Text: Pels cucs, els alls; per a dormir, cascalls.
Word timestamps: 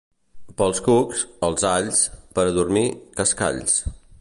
Pels 0.61 0.79
cucs, 0.87 1.21
els 1.49 1.67
alls; 1.73 2.01
per 2.39 2.47
a 2.53 2.57
dormir, 2.59 2.87
cascalls. 3.21 3.79